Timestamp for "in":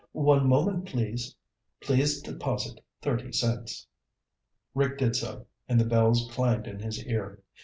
6.65-6.79